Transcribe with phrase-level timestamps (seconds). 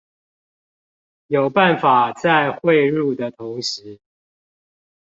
[1.27, 3.99] 有辦法在匯入的同時